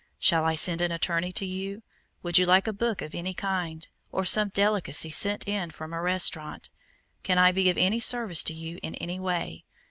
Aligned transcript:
Shall 0.17 0.45
I 0.45 0.55
send 0.55 0.81
an 0.81 0.91
attorney 0.91 1.31
to 1.33 1.45
you? 1.45 1.83
Would 2.23 2.39
you 2.39 2.43
like 2.47 2.65
a 2.65 2.73
book 2.73 3.03
of 3.03 3.13
any 3.13 3.35
kind? 3.35 3.87
Or 4.11 4.25
some 4.25 4.49
delicacy 4.49 5.11
sent 5.11 5.47
in 5.47 5.69
from 5.69 5.93
a 5.93 6.01
restaurant? 6.01 6.71
Can 7.21 7.37
I 7.37 7.51
be 7.51 7.69
of 7.69 7.77
any 7.77 7.99
service 7.99 8.41
to 8.45 8.53
you 8.55 8.79
in 8.81 8.95
any 8.95 9.19
way? 9.19 9.63